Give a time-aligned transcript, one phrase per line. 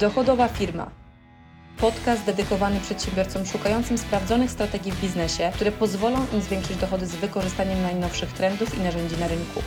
[0.00, 0.90] Dochodowa firma.
[1.80, 7.82] Podcast dedykowany przedsiębiorcom szukającym sprawdzonych strategii w biznesie, które pozwolą im zwiększyć dochody z wykorzystaniem
[7.82, 9.60] najnowszych trendów i narzędzi na rynku.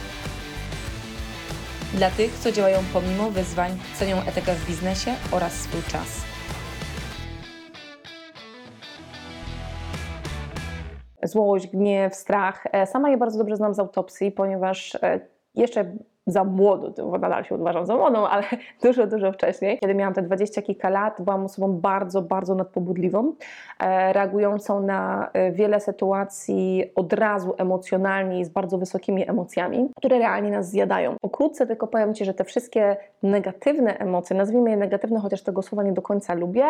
[1.93, 6.21] Dla tych, co działają pomimo wyzwań, cenią etykę w biznesie oraz swój czas.
[11.23, 12.63] Złość, gniew, strach.
[12.71, 15.19] E, Sama je bardzo dobrze znam z autopsji, ponieważ e,
[15.55, 15.91] jeszcze
[16.27, 18.43] za młodo, bo nadal się uważam za młodą, ale
[18.83, 19.79] dużo, dużo wcześniej.
[19.79, 23.33] Kiedy miałam te dwadzieścia kilka lat, byłam osobą bardzo, bardzo nadpobudliwą,
[23.79, 30.19] e, reagującą na e, wiele sytuacji od razu emocjonalnie i z bardzo wysokimi emocjami, które
[30.19, 31.15] realnie nas zjadają.
[31.21, 35.83] Pokrótce tylko powiem Ci, że te wszystkie negatywne emocje, nazwijmy je negatywne, chociaż tego słowa
[35.83, 36.65] nie do końca lubię,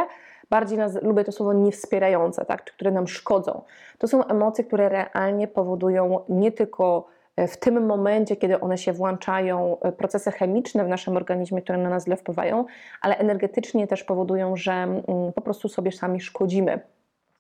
[0.50, 3.62] bardziej lubię to słowo niewspierające, tak, czy które nam szkodzą.
[3.98, 7.06] To są emocje, które realnie powodują nie tylko
[7.48, 12.06] w tym momencie, kiedy one się włączają, procesy chemiczne w naszym organizmie, które na nas
[12.06, 12.66] źle wpływają,
[13.02, 15.04] ale energetycznie też powodują, że mm,
[15.36, 16.80] po prostu sobie sami szkodzimy.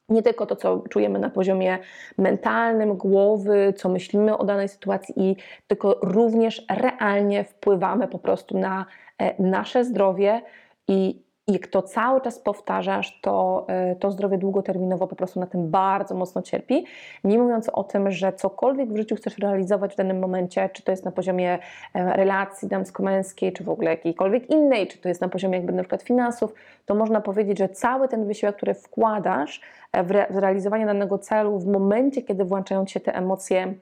[0.10, 1.78] Nie tylko to, co czujemy na poziomie
[2.18, 8.86] mentalnym, głowy, co myślimy o danej sytuacji, tylko również realnie wpływamy po prostu na
[9.18, 10.42] e, nasze zdrowie
[10.88, 15.48] i i jak to cały czas powtarzasz, to, e, to zdrowie długoterminowo po prostu na
[15.48, 16.86] tym bardzo mocno cierpi.
[17.24, 20.92] Nie mówiąc o tym, że cokolwiek w życiu chcesz realizować w danym momencie, czy to
[20.92, 21.60] jest na poziomie
[21.94, 25.84] e, relacji damsko-męskiej, czy w ogóle jakiejkolwiek innej, czy to jest na poziomie jakby na
[25.84, 26.54] przykład finansów,
[26.86, 31.18] to można powiedzieć, że cały ten wysiłek, który wkładasz e, w, re, w realizowanie danego
[31.18, 33.74] celu w momencie, kiedy włączają się te emocje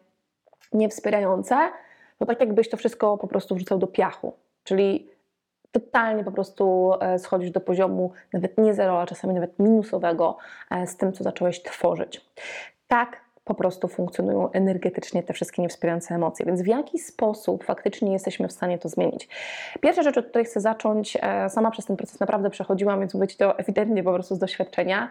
[0.73, 1.55] niewspierające,
[2.19, 4.33] to tak jakbyś to wszystko po prostu wrzucał do piachu.
[4.63, 5.16] Czyli
[5.79, 10.37] totalnie po prostu e, schodzisz do poziomu nawet nie zero, a czasami nawet minusowego
[10.71, 12.25] e, z tym, co zacząłeś tworzyć.
[12.87, 16.45] Tak po prostu funkcjonują energetycznie te wszystkie niewspierające emocje.
[16.45, 19.29] Więc w jaki sposób faktycznie jesteśmy w stanie to zmienić?
[19.81, 23.27] Pierwsza rzecz, od której chcę zacząć, e, sama przez ten proces naprawdę przechodziłam, więc mówię
[23.27, 25.09] Ci to ewidentnie po prostu z doświadczenia,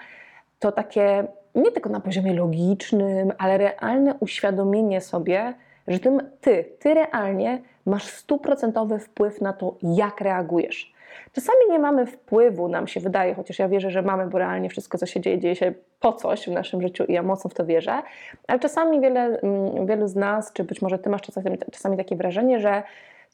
[0.59, 5.55] to takie nie tylko na poziomie logicznym, ale realne uświadomienie sobie,
[5.89, 10.93] że tym ty, ty realnie masz stuprocentowy wpływ na to, jak reagujesz.
[11.33, 14.99] Czasami nie mamy wpływu, nam się wydaje, chociaż ja wierzę, że mamy, bo realnie wszystko,
[14.99, 17.67] co się dzieje, dzieje się po coś w naszym życiu i ja mocno w to
[17.67, 18.03] wierzę,
[18.49, 22.17] ale czasami wiele, mm, wielu z nas, czy być może ty masz czasami, czasami takie
[22.17, 22.83] wrażenie, że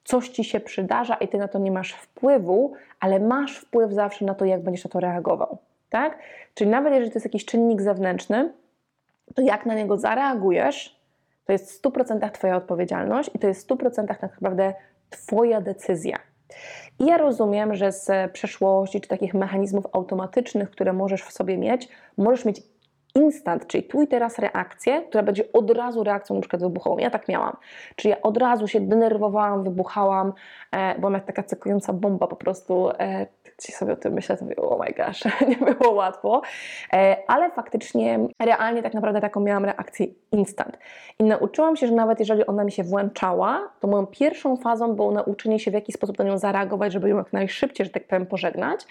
[0.04, 4.24] coś ci się przydarza i ty na to nie masz wpływu, ale masz wpływ zawsze
[4.24, 5.58] na to, jak będziesz na to reagował.
[5.90, 6.18] Tak?
[6.54, 8.52] Czyli nawet jeżeli to jest jakiś czynnik zewnętrzny,
[9.34, 11.01] to jak na niego zareagujesz,
[11.44, 14.74] to jest w 100% Twoja odpowiedzialność i to jest w 100% tak naprawdę
[15.10, 16.18] Twoja decyzja.
[16.98, 21.88] I ja rozumiem, że z przeszłości czy takich mechanizmów automatycznych, które możesz w sobie mieć,
[22.16, 22.62] możesz mieć
[23.14, 26.98] instant, czyli tu i teraz reakcję, która będzie od razu reakcją przykład wybuchową.
[26.98, 27.56] Ja tak miałam.
[27.96, 30.32] Czyli ja od razu się denerwowałam, wybuchałam,
[30.72, 32.90] e, byłam jak taka cykująca bomba po prostu.
[32.90, 33.26] E,
[33.62, 36.42] ci sobie o tym myślę, to mówię, oh my gosh, nie było łatwo,
[36.92, 40.78] e, ale faktycznie, realnie tak naprawdę taką miałam reakcję instant.
[41.18, 45.10] I nauczyłam się, że nawet jeżeli ona mi się włączała, to moją pierwszą fazą było
[45.10, 48.26] nauczenie się, w jaki sposób na nią zareagować, żeby ją jak najszybciej, że tak powiem,
[48.26, 48.86] pożegnać,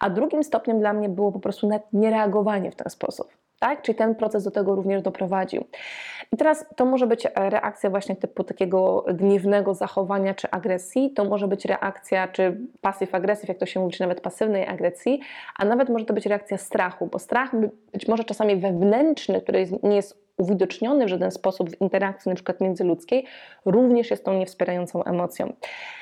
[0.00, 3.28] a drugim stopniem dla mnie było po prostu nawet niereagowanie w ten sposób.
[3.58, 3.82] Tak?
[3.82, 5.64] Czyli ten proces do tego również doprowadził.
[6.32, 11.48] I teraz to może być reakcja właśnie typu takiego gniewnego zachowania czy agresji, to może
[11.48, 15.20] być reakcja czy pasyw agresyw, jak to się mówi, czy nawet pasywnej agresji,
[15.58, 17.50] a nawet może to być reakcja strachu, bo strach
[17.92, 23.26] być może czasami wewnętrzny, który nie jest uwidoczniony w żaden sposób w interakcji przykład międzyludzkiej,
[23.64, 25.52] również jest tą niewspierającą emocją.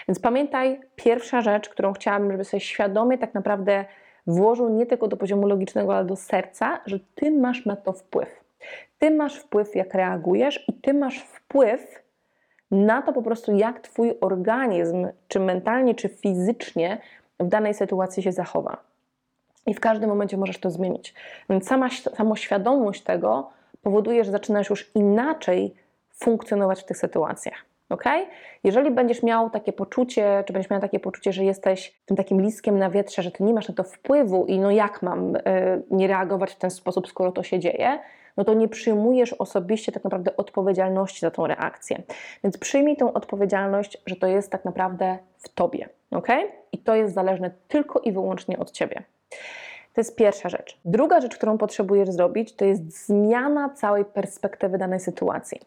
[0.09, 3.85] Więc pamiętaj, pierwsza rzecz, którą chciałabym, żeby sobie świadomie tak naprawdę
[4.27, 8.45] włożył nie tylko do poziomu logicznego, ale do serca, że ty masz na to wpływ.
[8.99, 12.03] Ty masz wpływ, jak reagujesz, i ty masz wpływ
[12.71, 16.99] na to po prostu, jak twój organizm, czy mentalnie, czy fizycznie
[17.41, 18.77] w danej sytuacji się zachowa.
[19.67, 21.15] I w każdym momencie możesz to zmienić.
[21.51, 23.51] Więc sama samoświadomość tego
[23.83, 25.75] powoduje, że zaczynasz już inaczej
[26.15, 27.65] funkcjonować w tych sytuacjach.
[27.89, 28.05] Ok?
[28.65, 32.79] Jeżeli będziesz miał takie poczucie, czy będziesz miał takie poczucie, że jesteś tym takim listkiem
[32.79, 35.41] na wietrze, że ty nie masz na to wpływu i no jak mam y,
[35.91, 37.99] nie reagować w ten sposób, skoro to się dzieje,
[38.37, 42.03] no to nie przyjmujesz osobiście tak naprawdę odpowiedzialności za tą reakcję.
[42.45, 45.89] Więc przyjmij tą odpowiedzialność, że to jest tak naprawdę w tobie.
[46.11, 46.29] Ok?
[46.73, 49.03] I to jest zależne tylko i wyłącznie od ciebie.
[49.95, 50.79] To jest pierwsza rzecz.
[50.85, 55.61] Druga rzecz, którą potrzebujesz zrobić, to jest zmiana całej perspektywy danej sytuacji.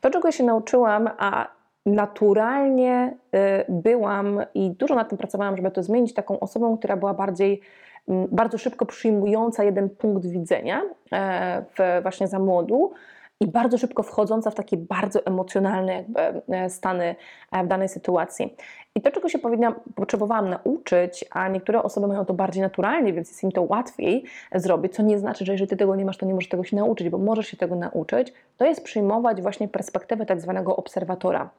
[0.00, 1.48] To, czego się nauczyłam, a
[1.86, 3.38] naturalnie y,
[3.68, 7.60] byłam i dużo nad tym pracowałam, żeby to zmienić, taką osobą, która była bardziej
[8.08, 12.92] mm, bardzo szybko przyjmująca jeden punkt widzenia e, w, właśnie za młodu
[13.40, 17.16] i bardzo szybko wchodząca w takie bardzo emocjonalne jakby e, stany
[17.52, 18.56] e, w danej sytuacji.
[18.94, 23.28] I to, czego się powinnam, potrzebowałam nauczyć, a niektóre osoby mają to bardziej naturalnie, więc
[23.28, 24.24] jest im to łatwiej
[24.54, 26.76] zrobić, co nie znaczy, że jeżeli ty tego nie masz, to nie możesz tego się
[26.76, 31.50] nauczyć, bo możesz się tego nauczyć, to jest przyjmować właśnie perspektywę tak zwanego obserwatora.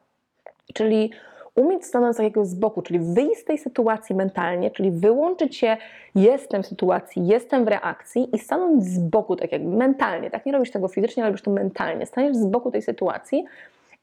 [0.74, 1.12] Czyli
[1.56, 5.78] umieć stanąć takiego z boku, czyli wyjść z tej sytuacji mentalnie, czyli wyłączyć się,
[6.16, 10.52] jestem w sytuacji, jestem w reakcji i stanąć z boku, tak jakby mentalnie, tak nie
[10.52, 13.46] robisz tego fizycznie, ale robisz to mentalnie, staniesz z boku tej sytuacji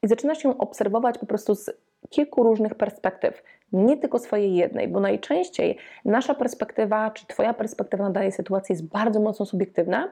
[0.03, 1.71] i zaczynasz ją obserwować po prostu z
[2.09, 8.09] kilku różnych perspektyw, nie tylko swojej jednej, bo najczęściej nasza perspektywa, czy Twoja perspektywa na
[8.09, 10.11] danej sytuacji jest bardzo mocno subiektywna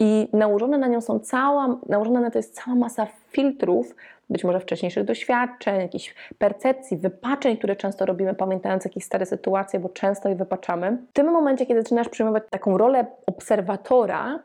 [0.00, 3.94] i nałożone na nią są cała, nałożona na to jest cała masa filtrów,
[4.30, 9.88] być może wcześniejszych doświadczeń, jakichś percepcji, wypaczeń, które często robimy, pamiętając jakieś stare sytuacje, bo
[9.88, 10.98] często je wypaczamy.
[11.10, 14.38] W tym momencie, kiedy zaczynasz przyjmować taką rolę obserwatora,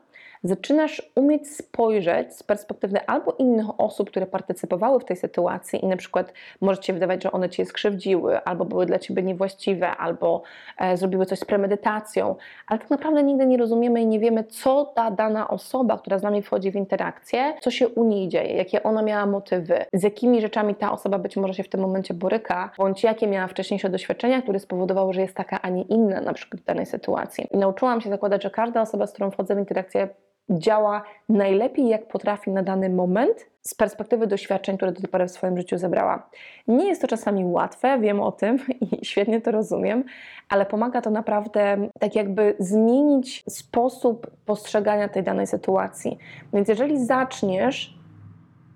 [0.44, 5.98] zaczynasz umieć spojrzeć z perspektywy albo innych osób, które partycypowały w tej sytuacji i na
[5.98, 10.44] przykład może Ci wydawać, że one Cię skrzywdziły, albo były dla Ciebie niewłaściwe, albo
[10.78, 12.36] e, zrobiły coś z premedytacją,
[12.68, 16.24] ale tak naprawdę nigdy nie rozumiemy i nie wiemy, co ta dana osoba, która z
[16.24, 20.42] nami wchodzi w interakcję, co się u niej dzieje, jakie ona miała motywy, z jakimi
[20.42, 24.42] rzeczami ta osoba być może się w tym momencie boryka, bądź jakie miała wcześniejsze doświadczenia,
[24.42, 27.48] które spowodowały, że jest taka, a nie inna na przykład w danej sytuacji.
[27.52, 30.10] I nauczyłam się zakładać, że każda osoba, z którą wchodzę w interakcję,
[30.50, 35.32] działa najlepiej, jak potrafi na dany moment, z perspektywy doświadczeń, które do tej pory w
[35.32, 36.30] swoim życiu zebrała.
[36.68, 40.04] Nie jest to czasami łatwe, wiem o tym i świetnie to rozumiem,
[40.50, 46.18] ale pomaga to naprawdę tak jakby zmienić sposób postrzegania tej danej sytuacji.
[46.54, 47.99] Więc jeżeli zaczniesz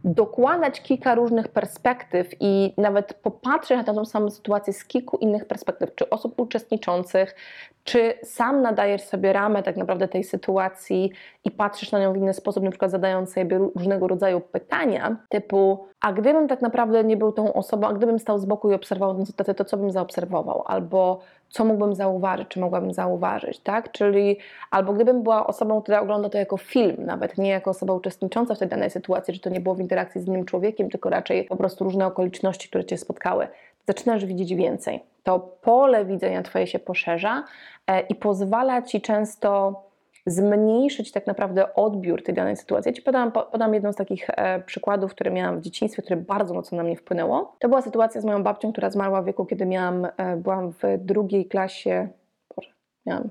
[0.04, 5.96] dokładać kilka różnych perspektyw i nawet popatrzeć na tę samą sytuację z kilku innych perspektyw,
[5.96, 7.36] czy osób uczestniczących,
[7.84, 11.12] czy sam nadajesz sobie ramę tak naprawdę tej sytuacji
[11.44, 15.88] i patrzysz na nią w inny sposób, na przykład zadając sobie różnego rodzaju pytania, typu,
[16.02, 19.16] a gdybym tak naprawdę nie był tą osobą, a gdybym stał z boku i obserwował
[19.16, 20.64] tę sytuację, to co bym zaobserwował?
[20.66, 21.20] Albo
[21.54, 23.92] co mógłbym zauważyć, czy mogłabym zauważyć, tak?
[23.92, 24.38] Czyli
[24.72, 28.60] albo gdybym była osobą, która ogląda to jako film, nawet nie jako osoba uczestnicząca w
[28.60, 31.56] tej danej sytuacji, że to nie było w interakcji z innym człowiekiem, tylko raczej po
[31.56, 33.48] prostu różne okoliczności, które Cię spotkały,
[33.88, 35.04] zaczynasz widzieć więcej.
[35.24, 37.44] To pole widzenia Twoje się poszerza
[37.88, 39.82] e, i pozwala Ci często
[40.26, 42.90] zmniejszyć tak naprawdę odbiór tej danej sytuacji.
[42.90, 46.54] Ja Ci podam, podam jedną z takich e, przykładów, które miałam w dzieciństwie, które bardzo
[46.54, 47.56] mocno na mnie wpłynęło.
[47.60, 50.82] To była sytuacja z moją babcią, która zmarła w wieku, kiedy miałam, e, byłam w
[50.98, 52.08] drugiej klasie,
[52.56, 52.70] Boże,
[53.06, 53.30] miałam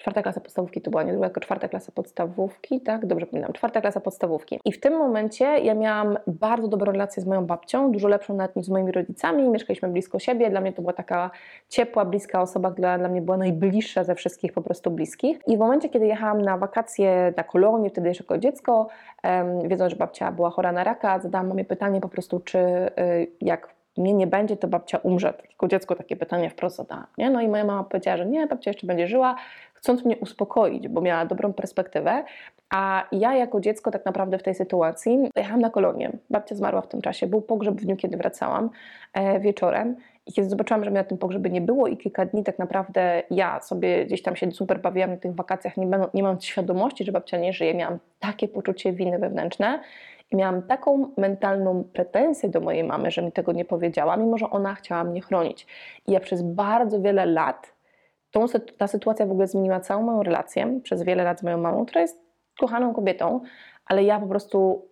[0.00, 3.06] czwarta klasa podstawówki to była nie jako czwarta klasa podstawówki, tak?
[3.06, 4.60] Dobrze pamiętam, czwarta klasa podstawówki.
[4.64, 8.56] I w tym momencie ja miałam bardzo dobrą relację z moją babcią, dużo lepszą nawet
[8.56, 11.30] niż z moimi rodzicami, mieszkaliśmy blisko siebie, dla mnie to była taka
[11.68, 15.38] ciepła, bliska osoba, która dla mnie była najbliższa ze wszystkich po prostu bliskich.
[15.46, 18.88] I w momencie, kiedy jechałam na wakacje na kolonię, wtedy jeszcze jako dziecko,
[19.24, 22.90] um, wiedząc, że babcia była chora na raka, zadałam mamie pytanie po prostu, czy y,
[23.40, 25.34] jak mnie nie będzie, to babcia umrze.
[25.50, 27.06] Jako dziecko takie pytanie wprost zadała.
[27.18, 27.30] Nie?
[27.30, 29.36] No i moja mama powiedziała, że nie, babcia jeszcze będzie żyła,
[29.80, 32.24] chcąc mnie uspokoić, bo miała dobrą perspektywę.
[32.70, 36.12] A ja jako dziecko tak naprawdę w tej sytuacji jechałam na kolonię.
[36.30, 37.26] Babcia zmarła w tym czasie.
[37.26, 38.70] Był pogrzeb w dniu, kiedy wracałam
[39.14, 39.96] e, wieczorem.
[40.26, 43.22] I kiedy zobaczyłam, że mnie na tym pogrzebie nie było i kilka dni tak naprawdę
[43.30, 47.12] ja sobie gdzieś tam się super bawiłam na tych wakacjach, nie, nie mam świadomości, że
[47.12, 49.80] babcia nie żyje, miałam takie poczucie winy wewnętrzne
[50.30, 54.50] i miałam taką mentalną pretensję do mojej mamy, że mi tego nie powiedziała, mimo że
[54.50, 55.66] ona chciała mnie chronić.
[56.06, 57.79] I ja przez bardzo wiele lat
[58.30, 58.46] tą,
[58.76, 62.00] ta sytuacja w ogóle zmieniła całą moją relację przez wiele lat z moją mamą, która
[62.00, 62.18] jest
[62.60, 63.40] kochaną kobietą,
[63.84, 64.88] ale ja po prostu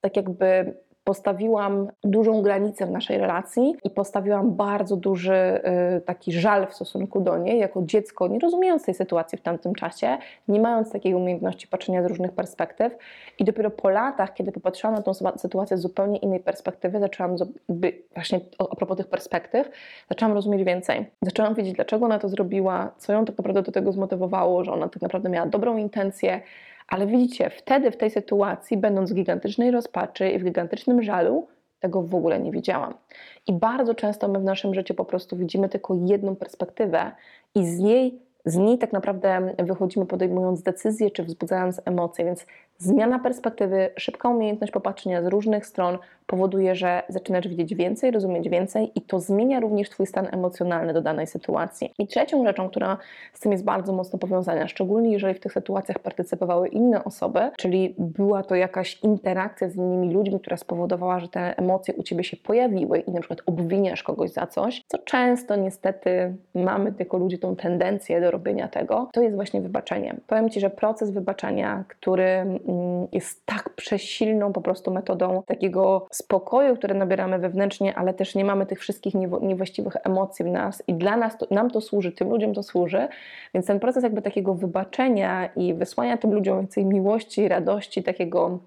[0.00, 0.74] tak jakby
[1.12, 5.60] postawiłam dużą granicę w naszej relacji i postawiłam bardzo duży
[5.96, 9.74] y, taki żal w stosunku do niej jako dziecko, nie rozumiejąc tej sytuacji w tamtym
[9.74, 12.96] czasie, nie mając takiej umiejętności patrzenia z różnych perspektyw.
[13.38, 17.36] I dopiero po latach, kiedy popatrzyłam na tą sytuację z zupełnie innej perspektywy, zaczęłam
[18.14, 19.70] właśnie a propos tych perspektyw,
[20.08, 21.06] zaczęłam rozumieć więcej.
[21.22, 24.88] Zaczęłam wiedzieć, dlaczego ona to zrobiła, co ją tak naprawdę do tego zmotywowało, że ona
[24.88, 26.40] tak naprawdę miała dobrą intencję,
[26.88, 31.48] ale widzicie, wtedy w tej sytuacji, będąc w gigantycznej rozpaczy i w gigantycznym żalu,
[31.80, 32.94] tego w ogóle nie widziałam.
[33.46, 37.12] I bardzo często my w naszym życiu po prostu widzimy tylko jedną perspektywę
[37.54, 42.46] i z niej z niej tak naprawdę wychodzimy podejmując decyzje czy wzbudzając emocje, więc
[42.78, 48.92] zmiana perspektywy, szybka umiejętność popatrzenia z różnych stron powoduje, że zaczynasz widzieć więcej, rozumieć więcej
[48.94, 51.92] i to zmienia również Twój stan emocjonalny do danej sytuacji.
[51.98, 52.98] I trzecią rzeczą, która
[53.32, 57.94] z tym jest bardzo mocno powiązana, szczególnie jeżeli w tych sytuacjach partycypowały inne osoby, czyli
[57.98, 62.36] była to jakaś interakcja z innymi ludźmi, która spowodowała, że te emocje u Ciebie się
[62.36, 67.56] pojawiły i na przykład obwiniasz kogoś za coś, co często niestety mamy tylko ludzie tą
[67.56, 70.16] tendencję do robienia tego, to jest właśnie wybaczenie.
[70.26, 72.46] Powiem Ci, że proces wybaczenia, który
[73.12, 78.66] jest tak przesilną po prostu metodą takiego spokoju, które nabieramy wewnętrznie, ale też nie mamy
[78.66, 82.54] tych wszystkich niewłaściwych emocji w nas i dla nas, to, nam to służy, tym ludziom
[82.54, 83.08] to służy,
[83.54, 88.58] więc ten proces jakby takiego wybaczenia i wysłania tym ludziom więcej miłości, radości, takiego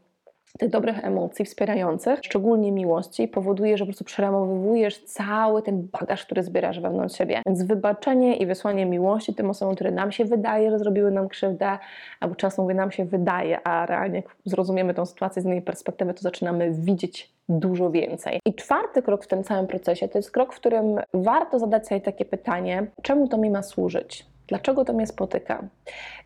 [0.60, 6.44] tych dobrych emocji wspierających, szczególnie miłości, powoduje, że po prostu przeramowujesz cały ten bagaż, który
[6.44, 7.42] zbierasz wewnątrz siebie.
[7.46, 11.78] Więc wybaczenie i wysłanie miłości tym osobom, które nam się wydaje, że zrobiły nam krzywdę,
[12.20, 16.14] albo często mówię, nam się wydaje, a realnie jak zrozumiemy tą sytuację z innej perspektywy,
[16.14, 18.40] to zaczynamy widzieć dużo więcej.
[18.46, 22.02] I czwarty krok w tym całym procesie to jest krok, w którym warto zadać sobie
[22.02, 24.35] takie pytanie, czemu to mi ma służyć?
[24.48, 25.64] Dlaczego to mnie spotyka?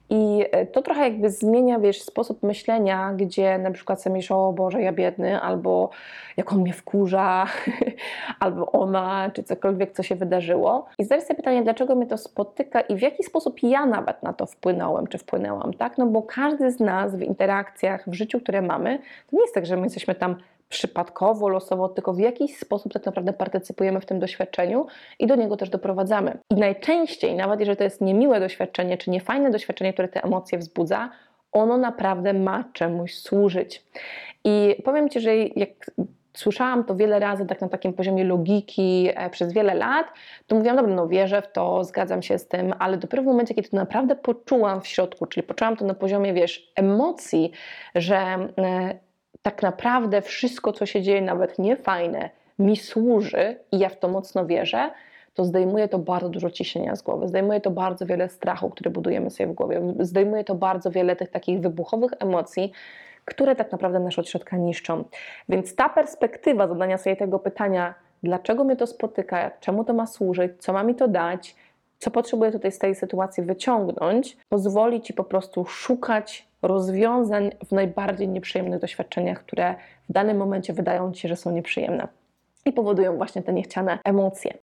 [0.09, 4.53] I e, to trochę jakby zmienia, wiesz, sposób myślenia, gdzie na przykład sobie myślisz, o
[4.53, 5.89] Boże, ja biedny, albo
[6.37, 7.45] jak on mnie wkurza,
[8.39, 10.85] albo ona, czy cokolwiek, co się wydarzyło.
[10.97, 14.33] I zadać sobie pytanie, dlaczego mnie to spotyka i w jaki sposób ja nawet na
[14.33, 15.97] to wpłynąłem, czy wpłynęłam, tak?
[15.97, 19.65] No bo każdy z nas w interakcjach, w życiu, które mamy, to nie jest tak,
[19.65, 20.35] że my jesteśmy tam
[20.69, 24.85] przypadkowo, losowo, tylko w jakiś sposób tak naprawdę partycypujemy w tym doświadczeniu
[25.19, 26.37] i do niego też doprowadzamy.
[26.49, 31.09] I najczęściej, nawet jeżeli to jest niemiłe doświadczenie, czy niefajne doświadczenie, które te emocje wzbudza,
[31.51, 33.85] ono naprawdę ma czemuś służyć.
[34.43, 35.91] I powiem Ci, że jak
[36.33, 40.07] słyszałam to wiele razy tak na takim poziomie logiki e, przez wiele lat,
[40.47, 43.53] to mówiłam, dobra, no wierzę w to, zgadzam się z tym, ale dopiero w momencie,
[43.53, 47.51] kiedy to naprawdę poczułam w środku, czyli poczułam to na poziomie, wiesz, emocji,
[47.95, 48.99] że e,
[49.41, 52.29] tak naprawdę wszystko, co się dzieje, nawet niefajne,
[52.59, 54.91] mi służy i ja w to mocno wierzę,
[55.33, 59.29] to zdejmuje to bardzo dużo ciśnienia z głowy, zdejmuje to bardzo wiele strachu, które budujemy
[59.29, 62.71] sobie w głowie, zdejmuje to bardzo wiele tych takich wybuchowych emocji,
[63.25, 65.03] które tak naprawdę nasze od środka niszczą.
[65.49, 67.93] Więc ta perspektywa zadania sobie tego pytania,
[68.23, 71.55] dlaczego mnie to spotyka, czemu to ma służyć, co ma mi to dać,
[71.97, 78.27] co potrzebuję tutaj z tej sytuacji wyciągnąć, pozwoli Ci po prostu szukać rozwiązań w najbardziej
[78.27, 79.75] nieprzyjemnych doświadczeniach, które
[80.09, 82.07] w danym momencie wydają Ci się, że są nieprzyjemne
[82.65, 84.53] i powodują właśnie te niechciane emocje.